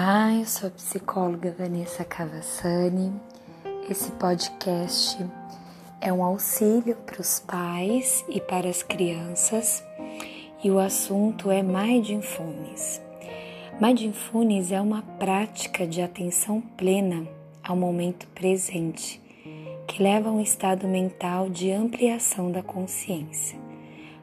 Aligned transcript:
Olá, 0.00 0.32
eu 0.32 0.46
sou 0.46 0.68
a 0.68 0.70
psicóloga 0.70 1.52
Vanessa 1.58 2.04
Cavassani. 2.04 3.12
Esse 3.90 4.12
podcast 4.12 5.18
é 6.00 6.12
um 6.12 6.22
auxílio 6.22 6.94
para 7.04 7.20
os 7.20 7.40
pais 7.40 8.24
e 8.28 8.40
para 8.40 8.68
as 8.68 8.80
crianças 8.80 9.82
e 10.62 10.70
o 10.70 10.78
assunto 10.78 11.50
é 11.50 11.64
Mindfulness. 11.64 13.02
Mindfulness 13.80 14.70
é 14.70 14.80
uma 14.80 15.02
prática 15.18 15.84
de 15.84 16.00
atenção 16.00 16.60
plena 16.60 17.26
ao 17.60 17.74
momento 17.74 18.28
presente 18.28 19.20
que 19.88 20.00
leva 20.00 20.28
a 20.28 20.32
um 20.32 20.40
estado 20.40 20.86
mental 20.86 21.50
de 21.50 21.72
ampliação 21.72 22.52
da 22.52 22.62
consciência 22.62 23.58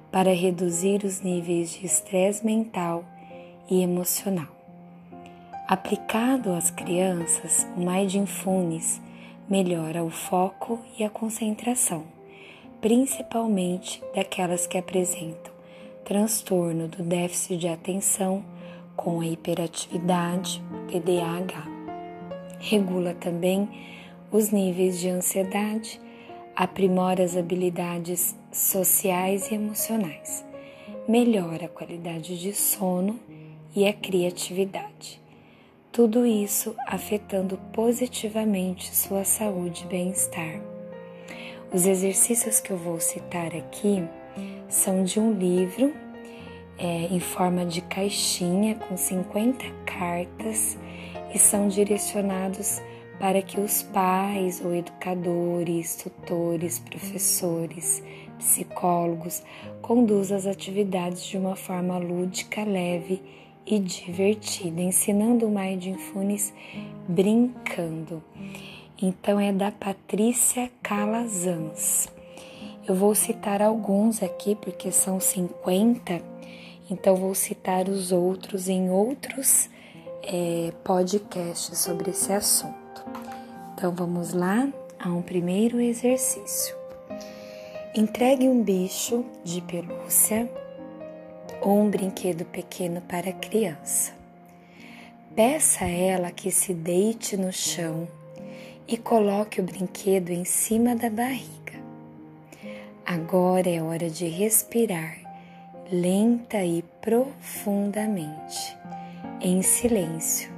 para 0.10 0.34
reduzir 0.34 1.04
os 1.04 1.20
níveis 1.20 1.72
de 1.72 1.86
estresse 1.86 2.46
mental 2.46 3.04
e 3.70 3.82
emocional. 3.82 4.55
Aplicado 5.68 6.54
às 6.54 6.70
crianças, 6.70 7.66
o 7.76 7.80
Mindfulness 7.80 9.02
melhora 9.50 10.04
o 10.04 10.12
foco 10.12 10.80
e 10.96 11.04
a 11.04 11.10
concentração, 11.10 12.04
principalmente 12.80 14.00
daquelas 14.14 14.68
que 14.68 14.78
apresentam 14.78 15.52
transtorno 16.04 16.88
do 16.88 17.02
déficit 17.02 17.58
de 17.58 17.68
atenção 17.68 18.46
com 18.96 19.22
a 19.22 19.26
hiperatividade, 19.26 20.62
TDAH. 20.88 21.66
Regula 22.60 23.16
também 23.16 23.68
os 24.32 24.52
níveis 24.52 25.00
de 25.00 25.10
ansiedade, 25.10 26.00
aprimora 26.56 27.24
as 27.24 27.36
habilidades 27.36 28.36
sociais 28.52 29.50
e 29.50 29.56
emocionais, 29.56 30.46
melhora 31.08 31.66
a 31.66 31.70
qualidade 31.70 32.40
de 32.40 32.54
sono 32.54 33.20
e 33.76 33.88
a 33.88 33.94
criatividade 33.94 35.25
tudo 35.96 36.26
isso 36.26 36.76
afetando 36.86 37.58
positivamente 37.72 38.94
sua 38.94 39.24
saúde 39.24 39.86
e 39.86 39.88
bem-estar. 39.88 40.60
Os 41.74 41.86
exercícios 41.86 42.60
que 42.60 42.72
eu 42.72 42.78
vou 42.78 43.00
citar 43.00 43.56
aqui 43.56 44.04
são 44.68 45.06
de 45.06 45.22
um 45.22 45.32
livro 45.32 45.94
é, 46.78 47.06
em 47.06 47.22
forma 47.22 47.66
de 47.66 47.80
caixinha 47.80 48.76
com 48.76 48.98
50 48.98 49.64
cartas 49.86 50.78
e 51.34 51.40
são 51.40 51.70
direcionados 51.70 52.82
para 53.18 53.42
que 53.42 53.58
os 53.58 53.82
pais 53.82 54.62
ou 54.66 54.76
educadores, 54.76 55.96
tutores, 55.96 56.78
professores, 56.78 58.04
psicólogos 58.38 59.42
conduzam 59.82 60.36
as 60.36 60.46
atividades 60.46 61.24
de 61.24 61.38
uma 61.38 61.56
forma 61.56 61.98
lúdica, 61.98 62.66
leve 62.66 63.22
e 63.24 63.45
divertida, 63.66 64.82
ensinando 64.82 65.48
o 65.48 65.50
Mindfulness 65.50 66.54
brincando. 67.08 68.24
Então 69.02 69.40
é 69.40 69.52
da 69.52 69.72
Patrícia 69.72 70.72
Calazans. 70.82 72.08
Eu 72.88 72.94
vou 72.94 73.16
citar 73.16 73.62
alguns 73.62 74.22
aqui 74.22 74.56
porque 74.56 74.92
são 74.92 75.20
50, 75.20 76.22
então 76.90 77.16
vou 77.16 77.34
citar 77.34 77.90
os 77.90 78.12
outros 78.12 78.70
em 78.70 78.92
outros 78.92 79.70
é, 80.22 80.72
podcasts 80.84 81.80
sobre 81.80 82.12
esse 82.12 82.32
assunto. 82.32 82.76
Então 83.74 83.92
vamos 83.92 84.34
lá 84.34 84.72
a 85.00 85.10
um 85.10 85.22
primeiro 85.22 85.82
exercício. 85.82 86.76
Entregue 87.96 88.48
um 88.48 88.62
bicho 88.62 89.26
de 89.44 89.62
pelúcia 89.62 90.50
ou 91.66 91.82
um 91.82 91.90
brinquedo 91.90 92.46
pequeno 92.46 93.02
para 93.02 93.32
a 93.32 93.34
criança. 93.34 94.14
Peça 95.36 95.86
a 95.86 95.90
ela 95.90 96.30
que 96.30 96.52
se 96.52 96.76
deite 96.76 97.36
no 97.36 97.52
chão 97.52 98.08
e 98.88 98.96
coloque 98.96 99.60
o 99.60 99.64
brinquedo 99.64 100.30
em 100.30 100.46
cima 100.46 100.96
da 100.96 101.10
barriga. 101.10 101.74
Agora 103.04 103.68
é 103.68 103.82
hora 103.82 104.12
de 104.12 104.28
respirar 104.28 105.18
lenta 105.92 106.64
e 106.64 106.84
profundamente, 107.02 108.78
em 109.42 109.62
silêncio, 109.64 110.52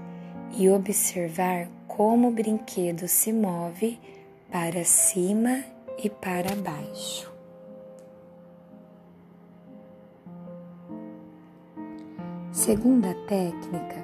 e 0.57 0.69
observar 0.69 1.69
como 1.88 2.28
o 2.28 2.31
brinquedo 2.31 3.07
se 3.07 3.31
move 3.31 3.97
para 4.51 4.84
cima 4.84 5.63
e 6.01 6.09
para 6.09 6.56
baixo. 6.56 7.36
Segunda 12.67 13.13
técnica: 13.29 13.95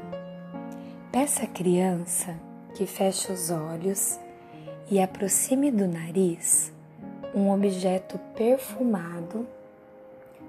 peça 1.12 1.44
à 1.44 1.48
criança 1.48 2.34
que 2.74 2.86
feche 2.86 3.30
os 3.30 3.52
olhos 3.52 4.18
e 4.90 5.02
aproxime 5.02 5.70
do 5.70 5.86
nariz 5.86 6.72
um 7.36 7.52
objeto 7.52 8.18
perfumado 8.34 9.46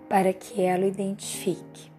para 0.08 0.32
que 0.32 0.62
ela 0.62 0.84
o 0.84 0.86
identifique, 0.86 1.90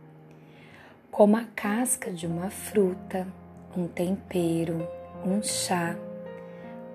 como 1.12 1.36
a 1.36 1.44
casca 1.54 2.10
de 2.10 2.26
uma 2.26 2.50
fruta, 2.50 3.28
um 3.76 3.86
tempero, 3.86 4.88
um 5.26 5.44
chá, 5.44 5.98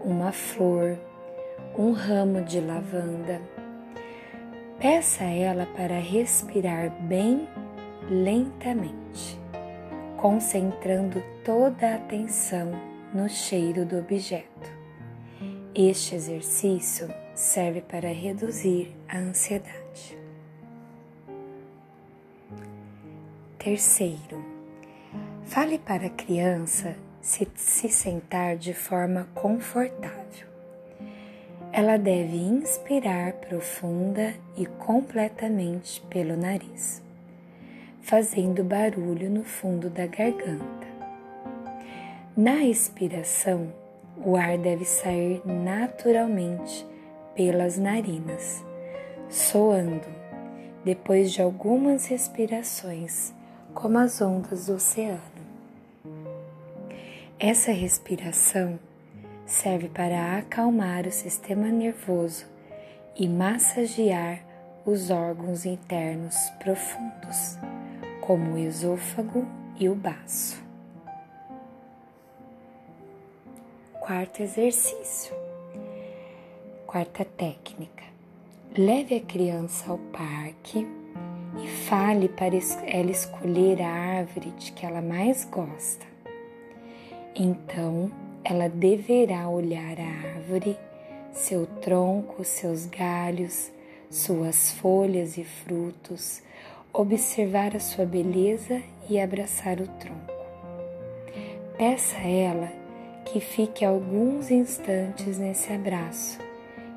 uma 0.02 0.32
flor, 0.32 0.98
um 1.76 1.92
ramo 1.92 2.42
de 2.42 2.58
lavanda. 2.58 3.38
Peça 4.78 5.25
a 5.25 5.31
ela 5.31 5.66
para 5.76 6.00
respirar 6.00 6.91
bem 7.02 7.47
lentamente, 8.10 9.38
concentrando 10.16 11.22
toda 11.44 11.93
a 11.93 11.94
atenção 11.94 12.72
no 13.15 13.28
cheiro 13.28 13.87
do 13.87 13.98
objeto. 13.98 14.69
Este 15.72 16.16
exercício 16.16 17.09
serve 17.37 17.81
para 17.81 18.12
reduzir 18.12 18.93
a 19.09 19.19
ansiedade. 19.19 20.19
Terceiro, 23.56 24.44
fale 25.44 25.78
para 25.78 26.06
a 26.06 26.10
criança 26.10 26.97
se, 27.20 27.47
se 27.54 27.88
sentar 27.88 28.56
de 28.56 28.75
forma 28.75 29.28
confortável. 29.37 30.49
Ela 31.72 31.97
deve 31.97 32.37
inspirar 32.37 33.34
profunda 33.34 34.34
e 34.56 34.66
completamente 34.66 36.00
pelo 36.10 36.37
nariz 36.37 37.09
fazendo 38.10 38.65
barulho 38.65 39.31
no 39.31 39.44
fundo 39.44 39.88
da 39.88 40.04
garganta. 40.04 40.88
Na 42.37 42.65
expiração, 42.65 43.72
o 44.16 44.34
ar 44.34 44.59
deve 44.59 44.84
sair 44.84 45.41
naturalmente 45.44 46.84
pelas 47.37 47.78
narinas, 47.78 48.65
soando 49.28 50.09
depois 50.84 51.31
de 51.31 51.41
algumas 51.41 52.06
respirações, 52.06 53.32
como 53.75 53.97
as 53.99 54.20
ondas 54.20 54.66
do 54.66 54.75
oceano. 54.75 55.20
Essa 57.38 57.70
respiração 57.70 58.76
serve 59.47 59.88
para 59.88 60.37
acalmar 60.37 61.06
o 61.06 61.12
sistema 61.12 61.69
nervoso 61.69 62.44
e 63.15 63.28
massagear 63.28 64.41
os 64.84 65.10
órgãos 65.10 65.65
internos 65.65 66.34
profundos 66.59 67.56
como 68.30 68.52
o 68.52 68.58
esôfago 68.58 69.44
e 69.76 69.88
o 69.88 69.94
baço. 69.96 70.62
Quarto 73.98 74.41
exercício. 74.41 75.34
Quarta 76.86 77.24
técnica. 77.24 78.04
Leve 78.78 79.16
a 79.16 79.20
criança 79.20 79.90
ao 79.90 79.98
parque 79.98 80.87
e 81.60 81.66
fale 81.88 82.28
para 82.28 82.55
ela 82.87 83.10
escolher 83.10 83.82
a 83.82 83.90
árvore 83.90 84.52
de 84.52 84.70
que 84.70 84.87
ela 84.87 85.02
mais 85.02 85.44
gosta. 85.44 86.06
Então, 87.34 88.12
ela 88.44 88.69
deverá 88.69 89.49
olhar 89.49 89.99
a 89.99 90.37
árvore, 90.37 90.78
seu 91.32 91.66
tronco, 91.66 92.44
seus 92.44 92.87
galhos, 92.87 93.72
suas 94.08 94.70
folhas 94.75 95.37
e 95.37 95.43
frutos, 95.43 96.44
observar 96.92 97.76
a 97.76 97.81
sua 97.81 98.04
beleza 98.04 98.82
e 99.08 99.20
abraçar 99.20 99.81
o 99.81 99.87
tronco. 99.87 100.32
Peça 101.76 102.16
a 102.19 102.28
ela 102.28 102.72
que 103.25 103.40
fique 103.40 103.84
alguns 103.84 104.50
instantes 104.50 105.38
nesse 105.38 105.72
abraço, 105.72 106.38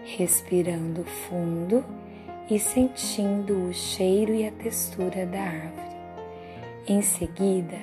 respirando 0.03 1.03
fundo 1.03 1.85
e 2.49 2.59
sentindo 2.59 3.69
o 3.69 3.73
cheiro 3.73 4.33
e 4.33 4.47
a 4.47 4.51
textura 4.51 5.25
da 5.25 5.41
árvore. 5.41 5.95
Em 6.87 7.01
seguida, 7.01 7.77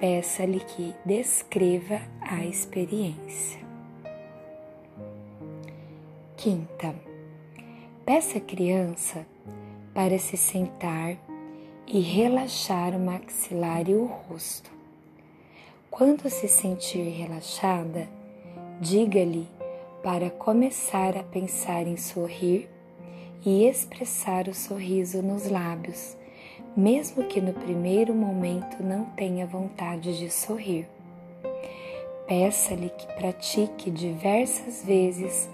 peça-lhe 0.00 0.60
que 0.60 0.94
descreva 1.04 2.00
a 2.20 2.44
experiência. 2.44 3.60
Quinta, 6.36 6.94
peça 8.06 8.38
à 8.38 8.40
criança 8.40 9.26
para 9.92 10.18
se 10.18 10.36
sentar 10.36 11.16
e 11.86 12.00
relaxar 12.00 12.94
o 12.94 12.98
maxilar 12.98 13.88
e 13.88 13.94
o 13.94 14.06
rosto. 14.06 14.70
Quando 15.90 16.30
se 16.30 16.48
sentir 16.48 17.08
relaxada, 17.10 18.08
diga-lhe 18.80 19.46
para 20.02 20.30
começar 20.30 21.16
a 21.16 21.22
pensar 21.22 21.86
em 21.86 21.96
sorrir 21.96 22.68
e 23.44 23.66
expressar 23.66 24.48
o 24.48 24.54
sorriso 24.54 25.22
nos 25.22 25.48
lábios, 25.50 26.16
mesmo 26.76 27.24
que 27.24 27.40
no 27.40 27.52
primeiro 27.52 28.14
momento 28.14 28.82
não 28.82 29.04
tenha 29.04 29.46
vontade 29.46 30.18
de 30.18 30.30
sorrir. 30.30 30.88
Peça-lhe 32.26 32.88
que 32.88 33.06
pratique 33.14 33.90
diversas 33.90 34.84
vezes 34.84 35.48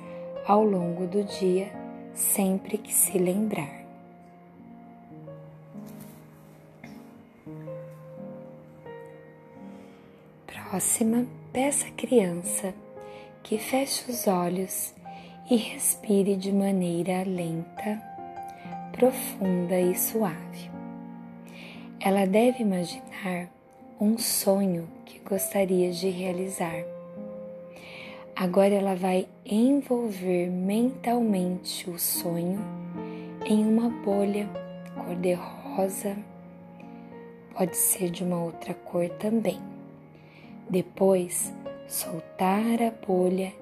ao 0.47 0.63
longo 0.63 1.07
do 1.07 1.25
dia, 1.25 1.73
sempre 2.15 2.79
que 2.79 2.93
se 2.93 3.19
lembrar. 3.19 3.88
Próxima, 10.79 11.27
peça 11.53 11.89
à 11.89 11.91
criança 11.91 12.73
que 13.43 13.59
feche 13.59 14.09
os 14.09 14.29
olhos 14.29 14.95
e 15.51 15.57
respire 15.57 16.37
de 16.37 16.53
maneira 16.53 17.25
lenta, 17.25 18.01
profunda 18.93 19.75
e 19.81 19.93
suave. 19.97 20.71
Ela 21.99 22.27
deve 22.29 22.63
imaginar 22.63 23.51
um 24.01 24.17
sonho 24.19 24.89
que 25.05 25.19
gostaria 25.19 25.91
de 25.91 26.11
realizar. 26.11 26.85
Agora 28.37 28.73
ela 28.73 28.95
vai 28.95 29.27
envolver 29.45 30.49
mentalmente 30.49 31.91
o 31.91 31.99
sonho 31.99 32.61
em 33.45 33.67
uma 33.67 33.89
bolha 33.91 34.49
cor-de-rosa, 34.95 36.17
pode 37.53 37.77
ser 37.77 38.11
de 38.11 38.23
uma 38.23 38.45
outra 38.45 38.75
cor 38.75 39.09
também. 39.19 39.59
Depois, 40.70 41.50
soltar 41.87 42.82
a 42.82 42.91
bolha 43.06 43.55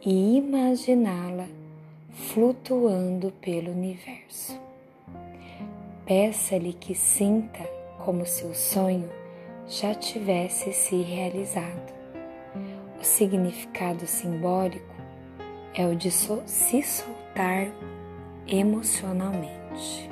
e 0.00 0.36
imaginá-la 0.36 1.48
flutuando 2.12 3.32
pelo 3.40 3.72
universo. 3.72 4.56
Peça-lhe 6.06 6.72
que 6.72 6.94
sinta 6.94 7.58
como 8.04 8.24
se 8.24 8.44
o 8.44 8.54
sonho 8.54 9.10
já 9.66 9.92
tivesse 9.92 10.72
se 10.72 11.02
realizado. 11.02 11.92
O 13.00 13.04
significado 13.04 14.06
simbólico 14.06 14.94
é 15.74 15.84
o 15.84 15.96
de 15.96 16.12
se 16.12 16.82
soltar 16.82 17.72
emocionalmente. 18.46 20.08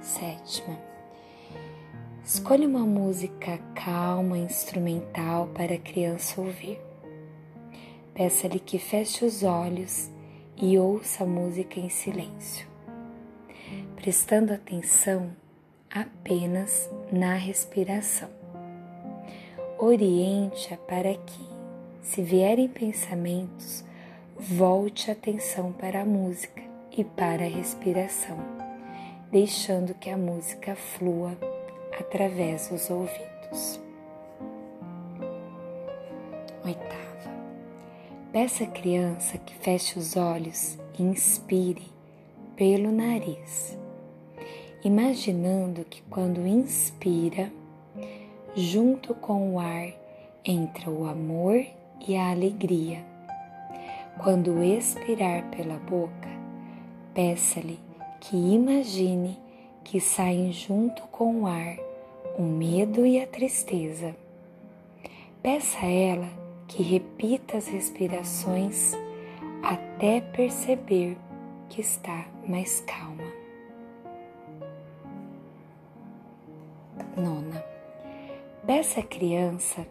Sétima 0.00 0.95
Escolha 2.26 2.66
uma 2.66 2.84
música 2.84 3.56
calma, 3.72 4.36
instrumental 4.36 5.46
para 5.54 5.74
a 5.74 5.78
criança 5.78 6.40
ouvir. 6.40 6.76
Peça-lhe 8.14 8.58
que 8.58 8.80
feche 8.80 9.24
os 9.24 9.44
olhos 9.44 10.10
e 10.56 10.76
ouça 10.76 11.22
a 11.22 11.26
música 11.26 11.78
em 11.78 11.88
silêncio, 11.88 12.66
prestando 13.94 14.52
atenção 14.52 15.30
apenas 15.88 16.90
na 17.12 17.34
respiração. 17.34 18.28
Oriente-a 19.78 20.76
para 20.78 21.14
que, 21.14 21.46
se 22.02 22.22
vierem 22.22 22.66
pensamentos, 22.66 23.84
volte 24.36 25.10
a 25.10 25.12
atenção 25.12 25.72
para 25.72 26.00
a 26.00 26.04
música 26.04 26.60
e 26.90 27.04
para 27.04 27.44
a 27.44 27.48
respiração, 27.48 28.36
deixando 29.30 29.94
que 29.94 30.10
a 30.10 30.16
música 30.16 30.74
flua 30.74 31.38
através 31.98 32.68
dos 32.68 32.90
ouvidos. 32.90 33.80
Oitava. 36.64 36.96
Peça 38.32 38.64
à 38.64 38.66
criança 38.66 39.38
que 39.38 39.54
feche 39.54 39.98
os 39.98 40.16
olhos 40.16 40.78
e 40.98 41.02
inspire 41.02 41.86
pelo 42.54 42.90
nariz, 42.90 43.78
imaginando 44.84 45.84
que 45.84 46.02
quando 46.02 46.46
inspira, 46.46 47.52
junto 48.54 49.14
com 49.14 49.54
o 49.54 49.60
ar 49.60 49.92
entra 50.44 50.90
o 50.90 51.06
amor 51.06 51.64
e 52.06 52.16
a 52.16 52.30
alegria. 52.30 53.04
Quando 54.18 54.62
expirar 54.62 55.44
pela 55.50 55.78
boca, 55.78 56.30
peça-lhe 57.14 57.78
que 58.20 58.36
imagine 58.36 59.38
que 59.84 60.00
saem 60.00 60.52
junto 60.52 61.02
com 61.08 61.42
o 61.42 61.46
ar 61.46 61.85
o 62.38 62.42
medo 62.42 63.06
e 63.06 63.18
a 63.18 63.26
tristeza. 63.26 64.14
Peça 65.42 65.78
a 65.86 65.90
ela 65.90 66.28
que 66.68 66.82
repita 66.82 67.56
as 67.56 67.66
respirações 67.66 68.92
até 69.62 70.20
perceber 70.20 71.16
que 71.70 71.80
está 71.80 72.26
mais 72.46 72.80
calma. 72.80 73.24
Nona, 77.16 77.64
peça 78.66 79.00
à 79.00 79.02
criança 79.02 79.86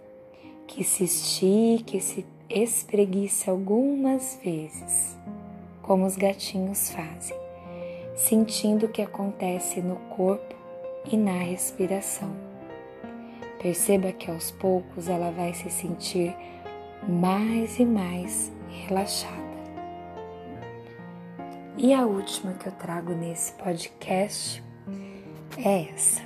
que 0.68 0.84
se 0.84 1.04
estique, 1.04 2.00
se 2.00 2.24
espreguice 2.48 3.50
algumas 3.50 4.40
vezes, 4.44 5.18
como 5.82 6.06
os 6.06 6.16
gatinhos 6.16 6.92
fazem, 6.92 7.38
sentindo 8.16 8.86
o 8.86 8.90
que 8.90 9.02
acontece 9.02 9.82
no 9.82 9.96
corpo 10.16 10.65
e 11.12 11.18
na 11.18 11.40
respiração. 11.40 12.36
Perceba 13.62 14.12
que 14.12 14.30
aos 14.30 14.52
poucos 14.52 15.08
ela 15.08 15.32
vai 15.32 15.54
se 15.54 15.70
sentir 15.70 16.36
mais 17.08 17.80
e 17.80 17.86
mais 17.86 18.52
relaxada. 18.70 19.46
E 21.78 21.94
a 21.94 22.06
última 22.06 22.54
que 22.54 22.68
eu 22.68 22.72
trago 22.74 23.14
nesse 23.14 23.54
podcast 23.54 24.64
é 25.58 25.90
essa. 25.94 26.22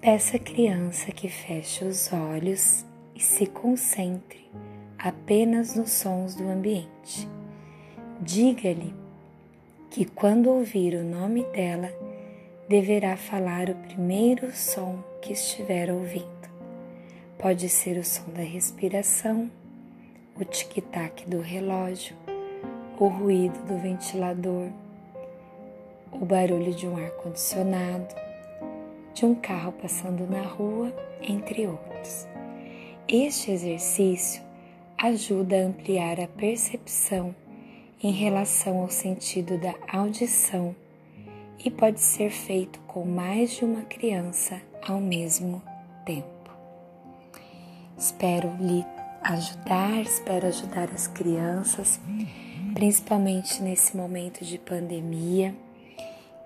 Peça 0.00 0.36
à 0.36 0.40
criança 0.40 1.12
que 1.12 1.28
feche 1.28 1.84
os 1.84 2.12
olhos 2.12 2.84
e 3.14 3.20
se 3.20 3.46
concentre 3.46 4.50
apenas 4.98 5.76
nos 5.76 5.90
sons 5.90 6.34
do 6.34 6.48
ambiente. 6.48 7.28
Diga-lhe 8.20 8.94
que 9.90 10.04
quando 10.04 10.48
ouvir 10.48 10.94
o 10.94 11.04
nome 11.04 11.44
dela, 11.52 11.92
deverá 12.72 13.18
falar 13.18 13.68
o 13.68 13.74
primeiro 13.74 14.50
som 14.50 15.04
que 15.20 15.34
estiver 15.34 15.92
ouvindo. 15.92 16.24
Pode 17.38 17.68
ser 17.68 17.98
o 17.98 18.02
som 18.02 18.24
da 18.30 18.40
respiração, 18.40 19.50
o 20.40 20.42
tic-tac 20.42 21.28
do 21.28 21.42
relógio, 21.42 22.16
o 22.98 23.08
ruído 23.08 23.58
do 23.66 23.76
ventilador, 23.76 24.70
o 26.12 26.24
barulho 26.24 26.72
de 26.72 26.88
um 26.88 26.96
ar-condicionado, 26.96 28.14
de 29.12 29.26
um 29.26 29.34
carro 29.34 29.72
passando 29.72 30.26
na 30.26 30.40
rua, 30.40 30.90
entre 31.20 31.66
outros. 31.66 32.26
Este 33.06 33.50
exercício 33.50 34.42
ajuda 34.96 35.56
a 35.56 35.66
ampliar 35.66 36.18
a 36.18 36.26
percepção 36.26 37.34
em 38.02 38.12
relação 38.12 38.80
ao 38.80 38.88
sentido 38.88 39.58
da 39.58 39.74
audição 39.92 40.74
e 41.64 41.70
pode 41.70 42.00
ser 42.00 42.30
feito 42.30 42.80
com 42.80 43.04
mais 43.04 43.52
de 43.52 43.64
uma 43.64 43.82
criança 43.82 44.60
ao 44.86 45.00
mesmo 45.00 45.62
tempo. 46.04 46.50
Espero 47.96 48.50
lhe 48.58 48.84
ajudar, 49.22 50.00
espero 50.02 50.48
ajudar 50.48 50.88
as 50.92 51.06
crianças, 51.06 52.00
principalmente 52.74 53.62
nesse 53.62 53.96
momento 53.96 54.44
de 54.44 54.58
pandemia 54.58 55.54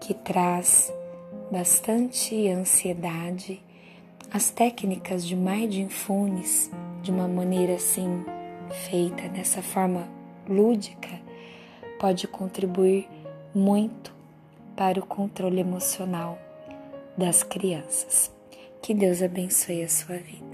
que 0.00 0.12
traz 0.12 0.92
bastante 1.50 2.48
ansiedade. 2.48 3.62
As 4.30 4.50
técnicas 4.50 5.24
de 5.26 5.34
mindfulness, 5.34 6.70
de 7.02 7.10
uma 7.10 7.26
maneira 7.26 7.76
assim 7.76 8.24
feita 8.90 9.28
dessa 9.28 9.62
forma 9.62 10.06
lúdica, 10.46 11.08
pode 11.98 12.28
contribuir 12.28 13.08
muito 13.54 14.15
para 14.76 15.00
o 15.00 15.06
controle 15.06 15.60
emocional 15.60 16.38
das 17.16 17.42
crianças. 17.42 18.30
Que 18.82 18.94
Deus 18.94 19.22
abençoe 19.22 19.82
a 19.82 19.88
sua 19.88 20.16
vida. 20.18 20.45